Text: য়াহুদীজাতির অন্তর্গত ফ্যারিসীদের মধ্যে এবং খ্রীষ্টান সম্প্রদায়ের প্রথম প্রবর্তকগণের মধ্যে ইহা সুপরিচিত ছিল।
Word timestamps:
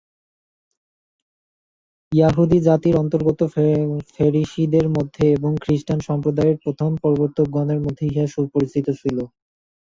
য়াহুদীজাতির 2.11 2.95
অন্তর্গত 2.95 3.39
ফ্যারিসীদের 4.13 4.85
মধ্যে 4.89 5.25
এবং 5.33 5.51
খ্রীষ্টান 5.63 5.99
সম্প্রদায়ের 6.07 6.57
প্রথম 6.63 6.89
প্রবর্তকগণের 7.01 7.79
মধ্যে 7.85 8.03
ইহা 8.07 8.25
সুপরিচিত 8.33 8.87
ছিল। 9.01 9.17